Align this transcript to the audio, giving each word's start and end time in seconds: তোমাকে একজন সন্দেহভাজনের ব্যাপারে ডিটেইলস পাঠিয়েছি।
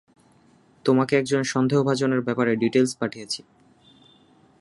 তোমাকে 0.85 1.13
একজন 1.17 1.41
সন্দেহভাজনের 1.43 2.21
ব্যাপারে 2.21 2.51
ডিটেইলস 2.55 2.91
পাঠিয়েছি। 2.95 3.41